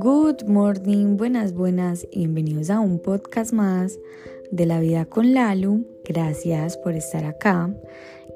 [0.00, 3.96] Good morning, buenas, buenas, bienvenidos a un podcast más
[4.50, 5.84] de la vida con Lalu.
[6.04, 7.72] Gracias por estar acá,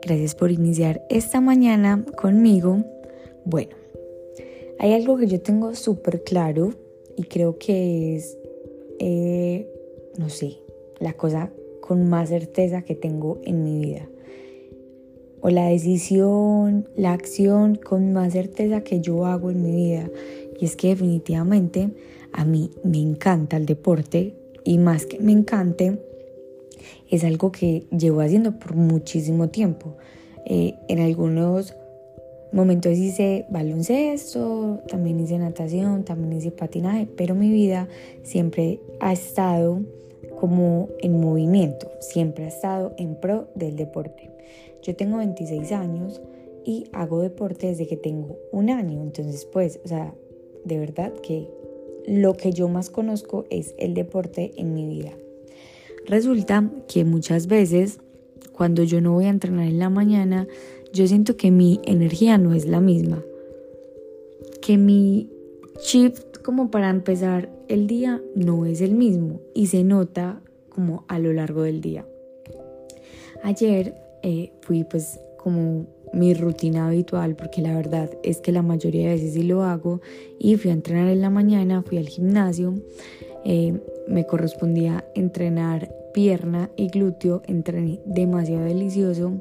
[0.02, 2.85] gracias por iniciar esta mañana conmigo.
[3.45, 3.74] Bueno,
[4.79, 6.74] hay algo que yo tengo súper claro
[7.17, 8.38] y creo que es,
[9.01, 9.69] eh,
[10.17, 10.58] no sé,
[11.01, 11.51] la cosa
[11.81, 14.08] con más certeza que tengo en mi vida.
[15.40, 20.10] O la decisión, la acción con más certeza que yo hago en mi vida.
[20.60, 21.90] Y es que definitivamente
[22.32, 24.34] a mí me encanta el deporte
[24.64, 25.98] y más que me encante,
[27.10, 29.96] es algo que llevo haciendo por muchísimo tiempo.
[30.46, 31.74] Eh, en algunos
[32.52, 37.88] momentos hice baloncesto, también hice natación, también hice patinaje, pero mi vida
[38.22, 39.80] siempre ha estado
[40.40, 44.30] como en movimiento, siempre ha estado en pro del deporte.
[44.82, 46.22] Yo tengo 26 años
[46.64, 50.14] y hago deporte desde que tengo un año, entonces pues, o sea,
[50.65, 51.46] de verdad que
[52.06, 55.12] lo que yo más conozco es el deporte en mi vida.
[56.06, 57.98] Resulta que muchas veces
[58.52, 60.48] cuando yo no voy a entrenar en la mañana,
[60.95, 63.22] yo siento que mi energía no es la misma,
[64.62, 65.28] que mi
[65.83, 71.19] chip como para empezar el día no es el mismo y se nota como a
[71.19, 72.07] lo largo del día.
[73.43, 79.09] Ayer eh, fui pues como mi rutina habitual porque la verdad es que la mayoría
[79.09, 80.01] de veces sí lo hago
[80.39, 82.75] y fui a entrenar en la mañana, fui al gimnasio,
[83.45, 89.41] eh, me correspondía entrenar pierna y glúteo, entrené demasiado delicioso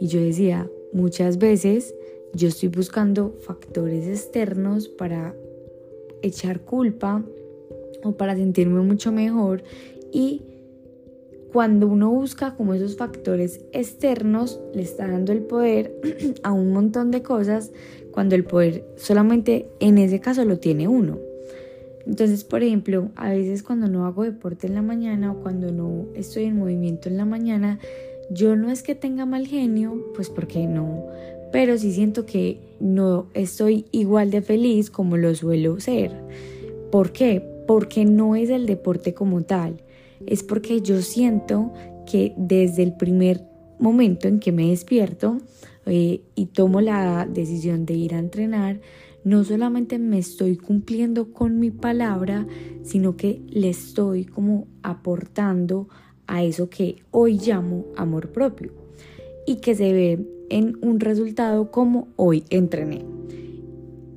[0.00, 1.94] y yo decía muchas veces
[2.34, 5.34] yo estoy buscando factores externos para
[6.22, 7.22] echar culpa
[8.02, 9.62] o para sentirme mucho mejor
[10.12, 10.42] y
[11.52, 15.94] cuando uno busca como esos factores externos, le está dando el poder
[16.42, 17.72] a un montón de cosas
[18.10, 21.18] cuando el poder solamente en ese caso lo tiene uno.
[22.06, 26.06] Entonces, por ejemplo, a veces cuando no hago deporte en la mañana o cuando no
[26.14, 27.78] estoy en movimiento en la mañana,
[28.30, 31.06] yo no es que tenga mal genio, pues porque no,
[31.52, 36.10] pero sí siento que no estoy igual de feliz como lo suelo ser.
[36.90, 37.42] ¿Por qué?
[37.68, 39.82] Porque no es el deporte como tal,
[40.26, 41.72] es porque yo siento
[42.10, 43.42] que desde el primer
[43.78, 45.38] momento en que me despierto
[45.86, 48.80] eh, y tomo la decisión de ir a entrenar,
[49.24, 52.46] no solamente me estoy cumpliendo con mi palabra,
[52.82, 55.88] sino que le estoy como aportando
[56.26, 58.81] a eso que hoy llamo amor propio
[59.46, 63.04] y que se ve en un resultado como hoy entrené.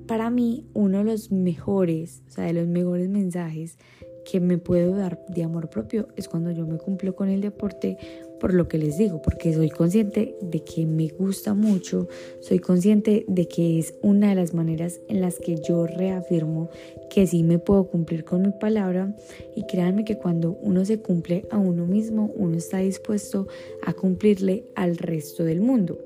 [0.07, 3.77] Para mí, uno de los mejores, o sea, de los mejores mensajes
[4.25, 7.97] que me puedo dar de amor propio es cuando yo me cumplo con el deporte
[8.39, 12.07] por lo que les digo, porque soy consciente de que me gusta mucho,
[12.41, 16.69] soy consciente de que es una de las maneras en las que yo reafirmo
[17.09, 19.15] que sí me puedo cumplir con mi palabra
[19.55, 23.47] y créanme que cuando uno se cumple a uno mismo, uno está dispuesto
[23.83, 25.97] a cumplirle al resto del mundo.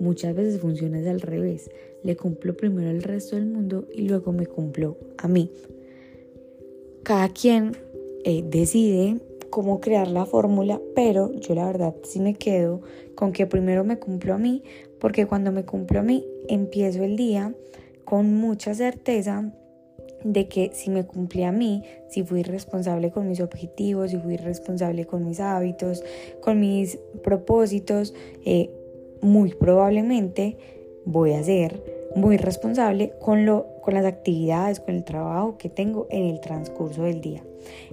[0.00, 1.70] Muchas veces funciona al revés,
[2.02, 5.50] le cumplo primero al resto del mundo y luego me cumplo a mí.
[7.04, 7.76] Cada quien
[8.24, 9.20] eh, decide
[9.50, 12.80] cómo crear la fórmula, pero yo la verdad sí me quedo
[13.14, 14.62] con que primero me cumplo a mí,
[15.00, 17.54] porque cuando me cumplo a mí empiezo el día
[18.06, 19.52] con mucha certeza
[20.24, 24.38] de que si me cumplí a mí, si fui responsable con mis objetivos, si fui
[24.38, 26.02] responsable con mis hábitos,
[26.40, 28.14] con mis propósitos,
[28.46, 28.70] eh,
[29.20, 30.56] muy probablemente
[31.04, 31.82] voy a ser
[32.16, 37.04] muy responsable con, lo, con las actividades, con el trabajo que tengo en el transcurso
[37.04, 37.42] del día.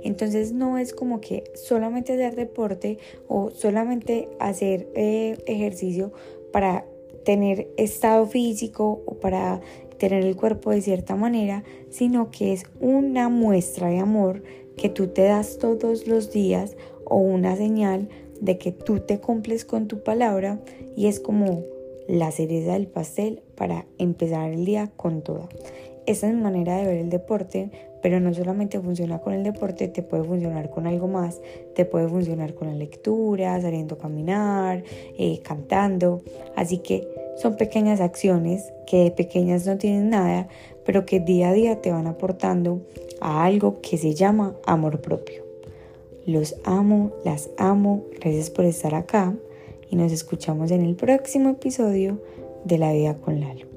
[0.04, 6.12] Entonces no es como que solamente hacer deporte o solamente hacer eh, ejercicio
[6.52, 6.86] para
[7.24, 9.62] tener estado físico o para
[9.98, 14.44] tener el cuerpo de cierta manera, sino que es una muestra de amor
[14.76, 19.64] que tú te das todos los días o una señal de que tú te cumples
[19.64, 20.60] con tu palabra
[20.96, 21.64] y es como
[22.08, 25.48] la cereza del pastel para empezar el día con toda.
[26.06, 27.70] Esa es mi manera de ver el deporte,
[28.02, 31.40] pero no solamente funciona con el deporte, te puede funcionar con algo más,
[31.76, 34.84] te puede funcionar con la lectura, saliendo a caminar,
[35.18, 36.22] eh, cantando.
[36.56, 40.48] Así que son pequeñas acciones que de pequeñas no tienen nada,
[40.86, 42.82] pero que día a día te van aportando
[43.20, 45.44] a algo que se llama amor propio.
[46.26, 49.36] Los amo, las amo, gracias por estar acá
[49.92, 52.24] y nos escuchamos en el próximo episodio
[52.64, 53.71] de La Vida con Lalo.